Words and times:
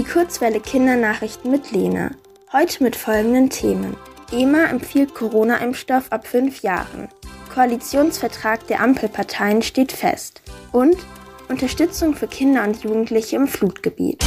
Die 0.00 0.06
Kurzwelle 0.06 0.60
Kindernachrichten 0.60 1.50
mit 1.50 1.72
Lena. 1.72 2.12
Heute 2.54 2.82
mit 2.82 2.96
folgenden 2.96 3.50
Themen. 3.50 3.98
EMA 4.32 4.64
empfiehlt 4.64 5.14
Corona-Impfstoff 5.14 6.10
ab 6.10 6.26
fünf 6.26 6.62
Jahren. 6.62 7.08
Koalitionsvertrag 7.52 8.66
der 8.68 8.80
Ampelparteien 8.80 9.60
steht 9.60 9.92
fest. 9.92 10.40
Und 10.72 10.96
Unterstützung 11.50 12.14
für 12.14 12.28
Kinder 12.28 12.64
und 12.64 12.82
Jugendliche 12.82 13.36
im 13.36 13.46
Flutgebiet. 13.46 14.24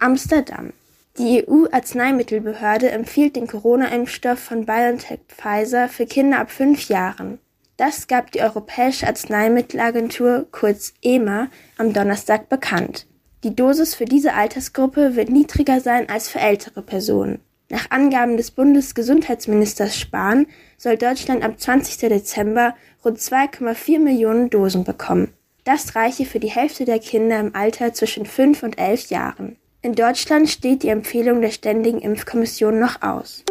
Amsterdam. 0.00 0.74
Die 1.16 1.42
EU-Arzneimittelbehörde 1.48 2.90
empfiehlt 2.90 3.36
den 3.36 3.46
Corona-Impfstoff 3.46 4.38
von 4.38 4.66
BioNTech 4.66 5.20
Pfizer 5.28 5.88
für 5.88 6.04
Kinder 6.04 6.40
ab 6.40 6.50
fünf 6.50 6.90
Jahren. 6.90 7.38
Das 7.78 8.06
gab 8.06 8.32
die 8.32 8.42
Europäische 8.42 9.06
Arzneimittelagentur 9.06 10.46
kurz 10.52 10.92
EMA 11.00 11.48
am 11.78 11.94
Donnerstag 11.94 12.50
bekannt. 12.50 13.06
Die 13.42 13.56
Dosis 13.56 13.94
für 13.94 14.04
diese 14.04 14.34
Altersgruppe 14.34 15.16
wird 15.16 15.30
niedriger 15.30 15.80
sein 15.80 16.10
als 16.10 16.28
für 16.28 16.40
ältere 16.40 16.82
Personen. 16.82 17.40
Nach 17.70 17.90
Angaben 17.90 18.36
des 18.36 18.50
Bundesgesundheitsministers 18.50 19.96
Spahn 19.96 20.46
soll 20.76 20.98
Deutschland 20.98 21.42
am 21.42 21.56
20. 21.56 21.96
Dezember 22.10 22.74
rund 23.02 23.18
2,4 23.18 23.98
Millionen 23.98 24.50
Dosen 24.50 24.84
bekommen. 24.84 25.32
Das 25.64 25.94
reiche 25.94 26.26
für 26.26 26.40
die 26.40 26.50
Hälfte 26.50 26.84
der 26.84 26.98
Kinder 26.98 27.40
im 27.40 27.54
Alter 27.54 27.94
zwischen 27.94 28.26
5 28.26 28.62
und 28.62 28.78
11 28.78 29.08
Jahren. 29.08 29.56
In 29.80 29.94
Deutschland 29.94 30.50
steht 30.50 30.82
die 30.82 30.88
Empfehlung 30.88 31.40
der 31.40 31.50
Ständigen 31.50 32.00
Impfkommission 32.00 32.78
noch 32.78 33.00
aus. 33.00 33.44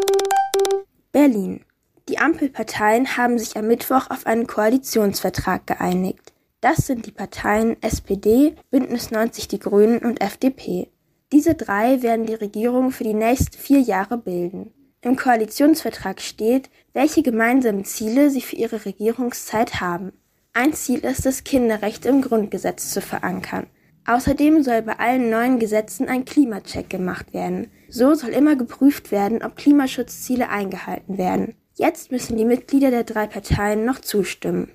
Berlin. 1.11 1.61
Die 2.09 2.19
Ampelparteien 2.19 3.17
haben 3.17 3.39
sich 3.39 3.57
am 3.57 3.67
Mittwoch 3.67 4.11
auf 4.11 4.27
einen 4.27 4.45
Koalitionsvertrag 4.45 5.65
geeinigt. 5.65 6.33
Das 6.61 6.87
sind 6.87 7.05
die 7.05 7.11
Parteien 7.11 7.81
SPD, 7.81 8.53
Bündnis 8.69 9.11
90 9.11 9.47
Die 9.47 9.59
Grünen 9.59 9.99
und 9.99 10.21
FDP. 10.21 10.89
Diese 11.31 11.55
drei 11.55 12.01
werden 12.01 12.25
die 12.25 12.33
Regierung 12.33 12.91
für 12.91 13.05
die 13.05 13.13
nächsten 13.13 13.57
vier 13.57 13.79
Jahre 13.79 14.17
bilden. 14.17 14.73
Im 15.01 15.15
Koalitionsvertrag 15.15 16.19
steht, 16.19 16.69
welche 16.91 17.23
gemeinsamen 17.23 17.85
Ziele 17.85 18.29
sie 18.29 18.41
für 18.41 18.57
ihre 18.57 18.83
Regierungszeit 18.83 19.79
haben. 19.79 20.11
Ein 20.51 20.73
Ziel 20.73 20.99
ist 20.99 21.25
es, 21.25 21.45
Kinderrechte 21.45 22.09
im 22.09 22.21
Grundgesetz 22.21 22.91
zu 22.91 22.99
verankern. 22.99 23.67
Außerdem 24.05 24.61
soll 24.61 24.81
bei 24.81 24.99
allen 24.99 25.29
neuen 25.29 25.59
Gesetzen 25.59 26.09
ein 26.09 26.25
Klimacheck 26.25 26.89
gemacht 26.89 27.33
werden. 27.33 27.71
So 27.87 28.15
soll 28.15 28.31
immer 28.31 28.57
geprüft 28.57 29.11
werden, 29.11 29.43
ob 29.43 29.55
Klimaschutzziele 29.55 30.49
eingehalten 30.49 31.17
werden. 31.17 31.55
Jetzt 31.75 32.11
müssen 32.11 32.35
die 32.35 32.43
Mitglieder 32.43 32.91
der 32.91 33.05
drei 33.05 33.27
Parteien 33.27 33.85
noch 33.85 33.99
zustimmen. 33.99 34.71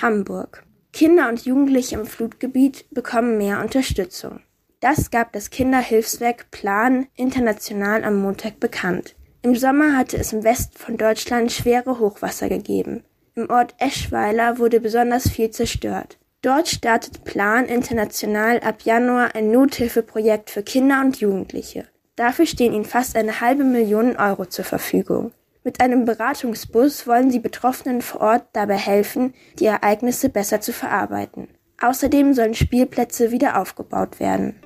Hamburg. 0.00 0.64
Kinder 0.92 1.28
und 1.28 1.44
Jugendliche 1.44 1.96
im 1.96 2.06
Flutgebiet 2.06 2.86
bekommen 2.90 3.36
mehr 3.36 3.60
Unterstützung. 3.60 4.40
Das 4.80 5.10
gab 5.10 5.32
das 5.32 5.50
Kinderhilfswerk 5.50 6.50
Plan 6.52 7.08
international 7.16 8.04
am 8.04 8.22
Montag 8.22 8.60
bekannt. 8.60 9.16
Im 9.42 9.56
Sommer 9.56 9.96
hatte 9.96 10.16
es 10.16 10.32
im 10.32 10.44
Westen 10.44 10.78
von 10.78 10.96
Deutschland 10.96 11.50
schwere 11.50 11.98
Hochwasser 11.98 12.48
gegeben. 12.48 13.02
Im 13.34 13.50
Ort 13.50 13.74
Eschweiler 13.78 14.58
wurde 14.58 14.80
besonders 14.80 15.28
viel 15.28 15.50
zerstört. 15.50 16.18
Dort 16.42 16.68
startet 16.68 17.24
Plan 17.24 17.66
international 17.66 18.60
ab 18.60 18.82
Januar 18.82 19.34
ein 19.34 19.50
Nothilfeprojekt 19.50 20.50
für 20.50 20.62
Kinder 20.62 21.00
und 21.00 21.18
Jugendliche. 21.18 21.88
Dafür 22.14 22.46
stehen 22.46 22.72
ihnen 22.72 22.84
fast 22.84 23.16
eine 23.16 23.40
halbe 23.40 23.64
Million 23.64 24.16
Euro 24.16 24.46
zur 24.46 24.64
Verfügung. 24.64 25.32
Mit 25.68 25.82
einem 25.82 26.06
Beratungsbus 26.06 27.06
wollen 27.06 27.30
sie 27.30 27.40
Betroffenen 27.40 28.00
vor 28.00 28.22
Ort 28.22 28.46
dabei 28.54 28.78
helfen, 28.78 29.34
die 29.58 29.66
Ereignisse 29.66 30.30
besser 30.30 30.62
zu 30.62 30.72
verarbeiten. 30.72 31.46
Außerdem 31.78 32.32
sollen 32.32 32.54
Spielplätze 32.54 33.32
wieder 33.32 33.60
aufgebaut 33.60 34.18
werden. 34.18 34.62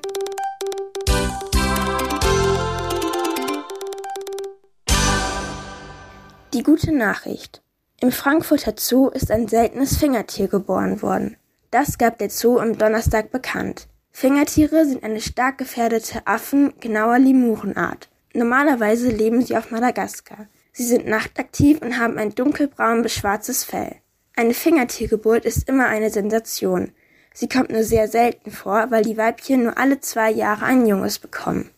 Die 6.53 6.63
gute 6.63 6.95
Nachricht. 6.95 7.61
Im 7.99 8.13
Frankfurter 8.13 8.75
Zoo 8.77 9.09
ist 9.09 9.29
ein 9.29 9.49
seltenes 9.49 9.97
Fingertier 9.97 10.47
geboren 10.47 11.01
worden. 11.01 11.35
Das 11.69 11.97
gab 11.97 12.17
der 12.17 12.29
Zoo 12.29 12.59
am 12.59 12.77
Donnerstag 12.77 13.29
bekannt. 13.29 13.89
Fingertiere 14.11 14.85
sind 14.85 15.03
eine 15.03 15.19
stark 15.19 15.57
gefährdete 15.57 16.25
Affen, 16.25 16.75
genauer 16.79 17.19
Lemurenart. 17.19 18.07
Normalerweise 18.33 19.09
leben 19.09 19.41
sie 19.41 19.57
auf 19.57 19.69
Madagaskar. 19.69 20.47
Sie 20.73 20.85
sind 20.85 21.07
nachtaktiv 21.07 21.81
und 21.81 21.99
haben 21.99 22.17
ein 22.17 22.33
dunkelbraun 22.33 23.03
bis 23.03 23.13
schwarzes 23.13 23.63
Fell. 23.63 23.95
Eine 24.35 24.55
Fingertiergeburt 24.55 25.45
ist 25.45 25.69
immer 25.69 25.85
eine 25.85 26.09
Sensation. 26.09 26.91
Sie 27.31 27.47
kommt 27.47 27.69
nur 27.69 27.83
sehr 27.83 28.07
selten 28.07 28.49
vor, 28.49 28.89
weil 28.89 29.03
die 29.03 29.15
Weibchen 29.17 29.63
nur 29.63 29.77
alle 29.77 29.99
zwei 29.99 30.31
Jahre 30.31 30.65
ein 30.65 30.87
Junges 30.87 31.19
bekommen. 31.19 31.69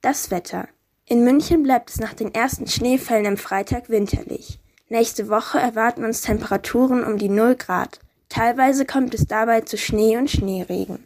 Das 0.00 0.32
Wetter. 0.32 0.68
In 1.06 1.22
München 1.22 1.62
bleibt 1.62 1.90
es 1.90 2.00
nach 2.00 2.14
den 2.14 2.34
ersten 2.34 2.66
Schneefällen 2.66 3.26
am 3.26 3.36
Freitag 3.36 3.88
winterlich. 3.88 4.58
Nächste 4.88 5.28
Woche 5.28 5.58
erwarten 5.58 6.04
uns 6.04 6.22
Temperaturen 6.22 7.04
um 7.04 7.18
die 7.18 7.28
0 7.28 7.54
Grad. 7.54 8.00
Teilweise 8.28 8.84
kommt 8.84 9.14
es 9.14 9.26
dabei 9.26 9.60
zu 9.60 9.78
Schnee 9.78 10.16
und 10.16 10.30
Schneeregen. 10.30 11.04